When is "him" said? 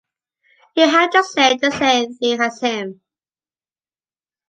2.59-3.01